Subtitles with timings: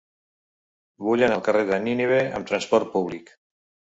[1.07, 3.33] Vull anar al carrer de Nínive amb trasport públic.